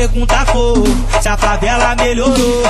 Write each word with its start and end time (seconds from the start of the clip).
pergunta 0.00 0.46
for 0.46 0.82
se 1.20 1.28
a 1.28 1.36
favela 1.36 1.94
melhorou. 1.94 2.62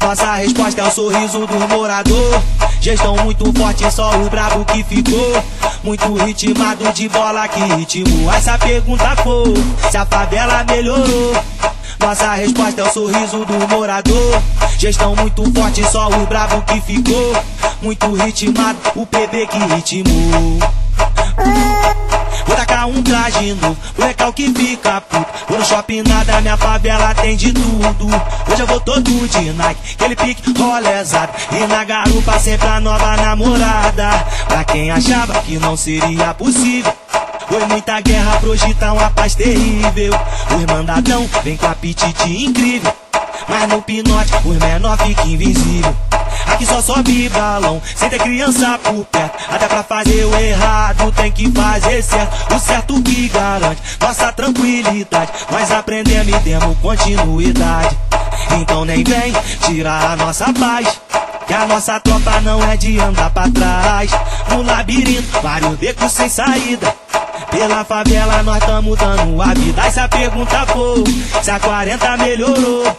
Nossa 0.00 0.34
resposta 0.34 0.80
é 0.80 0.84
o 0.84 0.90
sorriso 0.90 1.44
do 1.44 1.68
morador. 1.68 2.42
Gestão 2.80 3.16
muito 3.16 3.52
forte, 3.58 3.90
só 3.92 4.12
o 4.16 4.30
brabo 4.30 4.64
que 4.64 4.84
ficou. 4.84 5.44
Muito 5.82 6.14
ritmado 6.14 6.92
de 6.92 7.08
bola 7.08 7.48
que 7.48 7.60
ritmou. 7.60 8.32
Essa 8.32 8.56
pergunta 8.56 9.16
for 9.16 9.48
se 9.90 9.96
a 9.96 10.06
favela 10.06 10.64
melhorou. 10.64 11.34
Nossa 11.98 12.34
resposta 12.34 12.82
é 12.82 12.84
o 12.84 12.92
sorriso 12.92 13.44
do 13.44 13.68
morador. 13.68 14.40
Gestão 14.78 15.16
muito 15.16 15.42
forte, 15.52 15.84
só 15.90 16.08
o 16.08 16.26
brabo 16.26 16.62
que 16.62 16.80
ficou. 16.82 17.32
Muito 17.82 18.12
ritmado, 18.14 18.78
o 18.94 19.04
PB 19.04 19.48
que 19.48 19.58
ritmou. 19.74 20.60
Um 22.86 23.02
traje 23.02 23.54
novo, 23.54 23.76
o 23.98 24.02
recal 24.02 24.32
que 24.32 24.48
fica 24.52 25.00
puto. 25.02 25.26
Vou 25.48 25.58
no 25.58 25.64
shopping 25.64 26.02
nada, 26.02 26.40
minha 26.40 26.56
favela 26.56 27.14
tem 27.14 27.36
de 27.36 27.52
tudo. 27.52 28.06
Hoje 28.50 28.62
eu 28.62 28.66
vou 28.66 28.80
todo 28.80 29.28
de 29.28 29.52
Nike, 29.52 29.94
aquele 29.94 30.16
pique 30.16 30.58
rolezado. 30.58 31.32
E 31.52 31.66
na 31.66 31.84
garupa 31.84 32.38
sempre 32.38 32.66
a 32.66 32.80
nova 32.80 33.16
namorada. 33.16 34.10
Pra 34.48 34.64
quem 34.64 34.90
achava 34.90 35.40
que 35.42 35.58
não 35.58 35.76
seria 35.76 36.32
possível. 36.34 36.92
Foi 37.48 37.66
muita 37.66 38.00
guerra 38.00 38.40
hoje 38.44 38.72
tá 38.74 38.92
uma 38.92 39.10
paz 39.10 39.34
terrível. 39.34 40.12
Os 40.56 40.64
mandadão 40.72 41.28
vem 41.42 41.56
com 41.56 41.66
apetite 41.66 42.44
incrível. 42.44 42.92
Mas 43.48 43.68
no 43.68 43.82
pinote 43.82 44.32
os 44.44 44.56
menor 44.56 44.96
fica 44.98 45.22
invisível. 45.26 46.09
Aqui 46.52 46.66
só 46.66 46.82
sobe 46.82 47.28
balão, 47.28 47.80
sem 47.96 48.08
ter 48.08 48.18
criança 48.18 48.78
por 48.82 49.04
perto. 49.06 49.38
Até 49.50 49.66
pra 49.66 49.82
fazer 49.82 50.24
o 50.24 50.36
errado 50.36 51.12
tem 51.12 51.32
que 51.32 51.50
fazer 51.50 52.02
certo. 52.02 52.54
O 52.54 52.58
certo 52.58 53.02
que 53.02 53.28
garante 53.28 53.80
nossa 54.00 54.32
tranquilidade. 54.32 55.32
Nós 55.50 55.70
aprendemos 55.70 56.34
e 56.34 56.38
demos 56.40 56.76
continuidade. 56.78 57.96
Então 58.60 58.84
nem 58.84 59.04
vem 59.04 59.32
tirar 59.66 60.12
a 60.12 60.16
nossa 60.16 60.52
paz. 60.52 61.00
Que 61.46 61.54
a 61.54 61.66
nossa 61.66 61.98
tropa 62.00 62.40
não 62.42 62.62
é 62.64 62.76
de 62.76 62.98
andar 63.00 63.30
pra 63.30 63.48
trás. 63.48 64.10
No 64.50 64.62
labirinto, 64.62 65.40
vários 65.40 65.76
becos 65.78 66.12
sem 66.12 66.28
saída. 66.28 66.94
Pela 67.50 67.84
favela 67.84 68.42
nós 68.42 68.64
tamo 68.64 68.94
dando 68.96 69.42
a 69.42 69.54
vida. 69.54 69.84
Essa 69.84 70.08
pergunta 70.08 70.66
for 70.66 71.02
se 71.42 71.50
a 71.50 71.58
40 71.58 72.16
melhorou. 72.18 72.96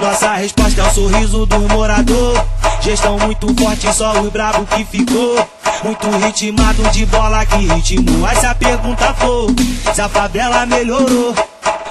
Nossa 0.00 0.34
resposta 0.34 0.80
é 0.80 0.84
o 0.84 0.90
sorriso 0.90 1.46
do 1.46 1.60
morador. 1.68 2.44
Gestão 2.80 3.18
muito 3.18 3.46
forte, 3.62 3.92
só 3.94 4.12
o 4.20 4.30
brabo 4.30 4.66
que 4.66 4.84
ficou. 4.84 5.48
Muito 5.84 6.08
ritmado 6.24 6.82
de 6.90 7.06
bola 7.06 7.44
que 7.46 7.56
ritmou. 7.56 8.26
Essa 8.28 8.54
pergunta 8.54 9.14
for 9.14 9.46
se 9.94 10.00
a 10.00 10.08
favela 10.08 10.66
melhorou. 10.66 11.34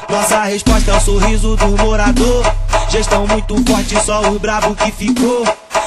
Nossa 0.09 0.43
resposta 0.43 0.91
é 0.91 0.97
o 0.97 1.01
sorriso 1.01 1.55
do 1.55 1.67
morador. 1.83 2.43
Gestão 2.89 3.25
muito 3.27 3.55
forte, 3.69 3.95
só 4.03 4.21
o 4.29 4.39
brabo 4.39 4.75
que 4.75 4.91
ficou. 4.91 5.45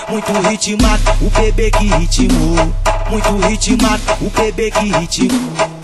Muito 0.08 0.32
ritmado, 0.48 1.02
o 1.20 1.30
PB 1.30 1.70
que 1.70 1.86
ritmou. 1.86 2.72
Muito 3.10 3.46
ritmado, 3.46 4.02
o 4.20 4.30
PB 4.30 4.70
que 4.70 4.92
ritmou. 4.98 5.83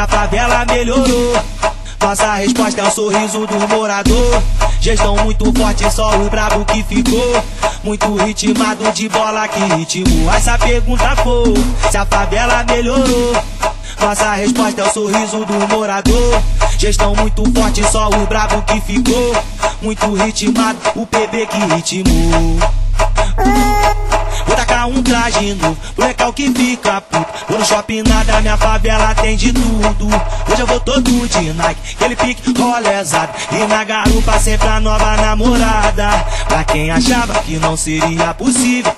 A 0.00 0.08
favela 0.08 0.64
melhorou. 0.64 1.44
Nossa 2.00 2.34
resposta 2.36 2.80
é 2.80 2.84
o 2.84 2.90
sorriso 2.90 3.46
do 3.46 3.68
morador. 3.68 4.42
Gestão 4.80 5.14
muito 5.16 5.52
forte, 5.52 5.92
só 5.92 6.16
o 6.16 6.30
brabo 6.30 6.64
que 6.64 6.82
ficou. 6.82 7.44
Muito 7.84 8.14
ritmado 8.14 8.90
de 8.92 9.10
bola 9.10 9.46
que 9.46 9.60
ritmou. 9.74 10.32
Essa 10.32 10.56
pergunta 10.58 11.14
for 11.16 11.52
se 11.90 11.98
a 11.98 12.06
favela 12.06 12.64
melhorou. 12.64 13.32
Nossa 14.00 14.32
resposta 14.32 14.80
é 14.80 14.84
o 14.84 14.90
sorriso 14.90 15.44
do 15.44 15.68
morador. 15.68 16.42
Gestão 16.78 17.14
muito 17.14 17.42
forte, 17.52 17.84
só 17.92 18.08
o 18.08 18.26
brabo 18.26 18.62
que 18.62 18.80
ficou. 18.80 19.36
Muito 19.82 20.14
ritmado, 20.14 20.78
o 20.96 21.06
PB 21.06 21.46
que 21.46 21.74
ritmou. 21.74 22.58
Um 24.86 25.02
traje 25.02 25.54
novo, 25.54 25.76
pro 25.94 26.06
recal 26.06 26.32
que 26.32 26.50
fica 26.50 27.00
puto. 27.00 27.26
Vou 27.48 27.58
no 27.58 27.64
shopping 27.64 28.02
nada, 28.02 28.40
minha 28.40 28.56
favela 28.56 29.14
tem 29.14 29.36
de 29.36 29.52
tudo. 29.52 30.06
Hoje 30.50 30.60
eu 30.60 30.66
vou 30.66 30.80
todo 30.80 31.28
de 31.28 31.52
Nike, 31.52 31.94
aquele 31.94 32.16
pique 32.16 32.58
rolezado. 32.58 33.32
E 33.52 33.66
na 33.66 33.84
garupa 33.84 34.38
sempre 34.38 34.68
a 34.68 34.80
nova 34.80 35.16
namorada. 35.16 36.08
Pra 36.48 36.64
quem 36.64 36.90
achava 36.90 37.34
que 37.42 37.58
não 37.58 37.76
seria 37.76 38.34
possível. 38.34 38.92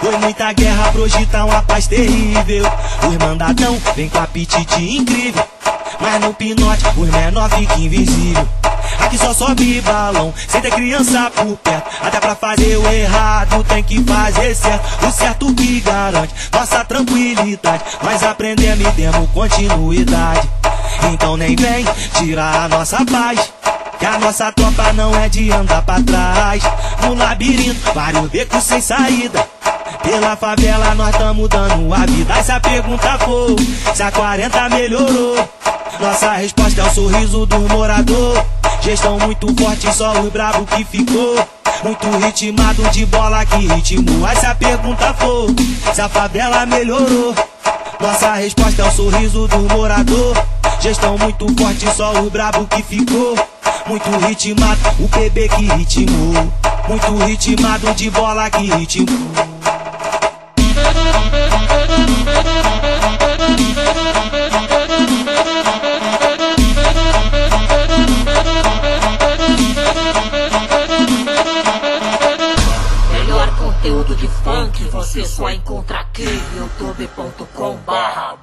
Foi 0.00 0.16
muita 0.18 0.52
guerra 0.52 0.92
hoje 0.96 1.24
tá 1.26 1.44
uma 1.44 1.62
paz 1.62 1.86
terrível. 1.86 2.64
Os 3.08 3.16
mandadão 3.18 3.80
vem 3.94 4.08
com 4.08 4.18
apetite 4.18 4.82
incrível. 4.82 5.44
Mas 6.02 6.20
no 6.20 6.34
pinote 6.34 6.84
os 6.96 7.08
menor 7.08 7.48
fica 7.50 7.78
invisível. 7.78 8.46
Aqui 9.00 9.16
só 9.16 9.32
sobe 9.32 9.80
balão, 9.80 10.34
sem 10.48 10.60
ter 10.60 10.72
criança 10.72 11.30
por 11.30 11.56
perto. 11.58 11.90
Até 12.02 12.20
pra 12.20 12.34
fazer 12.34 12.76
o 12.76 12.92
errado 12.92 13.64
tem 13.64 13.82
que 13.82 14.02
fazer 14.02 14.54
certo. 14.54 15.06
O 15.06 15.12
certo 15.12 15.54
que 15.54 15.80
garante 15.80 16.34
nossa 16.52 16.84
tranquilidade. 16.84 17.84
Nós 18.02 18.22
aprendemos 18.22 18.86
e 18.86 18.90
demos 18.92 19.30
continuidade. 19.30 20.48
Então 21.12 21.36
nem 21.36 21.54
vem 21.54 21.84
tirar 22.18 22.64
a 22.64 22.68
nossa 22.68 23.04
paz. 23.04 23.52
Que 23.98 24.06
a 24.06 24.18
nossa 24.18 24.50
tropa 24.50 24.92
não 24.94 25.14
é 25.14 25.28
de 25.28 25.52
andar 25.52 25.82
pra 25.82 26.00
trás. 26.02 26.62
No 27.02 27.14
labirinto, 27.14 27.92
vários 27.94 28.28
becos 28.28 28.64
sem 28.64 28.80
saída. 28.80 29.46
Pela 30.02 30.36
favela 30.36 30.94
nós 30.96 31.16
tamo 31.16 31.46
dando 31.46 31.94
a 31.94 32.04
vida. 32.06 32.34
Essa 32.34 32.58
pergunta 32.58 33.18
for 33.18 33.56
se 33.94 34.02
a 34.02 34.10
40 34.10 34.68
melhorou. 34.70 35.48
Nossa 36.00 36.32
resposta 36.32 36.80
é 36.80 36.84
o 36.84 36.90
sorriso 36.90 37.46
do 37.46 37.60
morador. 37.60 38.44
Gestão 38.80 39.18
muito 39.18 39.46
forte, 39.62 39.92
só 39.94 40.12
o 40.20 40.30
brabo 40.30 40.66
que 40.66 40.84
ficou. 40.84 41.36
Muito 41.84 42.08
ritmado 42.24 42.82
de 42.90 43.06
bola 43.06 43.44
que 43.44 43.66
ritmou. 43.66 44.26
Essa 44.28 44.54
pergunta 44.54 45.14
for 45.14 45.46
se 45.94 46.00
a 46.00 46.08
favela 46.08 46.66
melhorou. 46.66 47.34
Nossa 48.00 48.34
resposta 48.34 48.82
é 48.82 48.84
o 48.84 48.90
sorriso 48.90 49.46
do 49.48 49.58
morador. 49.74 50.36
Gestão 50.80 51.16
muito 51.16 51.46
forte, 51.56 51.86
só 51.94 52.12
o 52.20 52.30
brabo 52.30 52.66
que 52.66 52.82
ficou. 52.82 53.36
Muito 53.86 54.10
ritmado, 54.26 54.80
o 54.98 55.08
PB 55.08 55.48
que 55.48 55.64
ritmou. 55.74 56.52
Muito 56.88 57.24
ritmado 57.24 57.94
de 57.94 58.10
bola 58.10 58.50
que 58.50 58.62
ritmou. 58.62 59.71
Tudo 74.02 74.16
de 74.16 74.26
funk 74.26 74.82
você 74.86 75.24
só 75.24 75.48
encontra 75.48 76.00
aqui. 76.00 76.26
youtube.com 76.56 77.76
barra 77.86 78.36